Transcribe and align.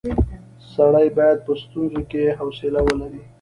سړی 0.73 1.07
باید 1.17 1.37
په 1.45 1.53
ستونزو 1.61 2.01
کې 2.11 2.23
حوصله 2.39 2.79
ولري. 2.85 3.21